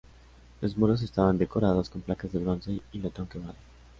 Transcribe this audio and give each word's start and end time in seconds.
Los 0.61 0.75
muros 0.79 1.03
estaban 1.03 1.37
decorados 1.37 1.91
con 1.91 2.01
placas 2.01 2.31
de 2.31 2.39
bronce 2.39 2.81
y 2.91 2.97
latón 3.01 3.29
labrado. 3.35 3.53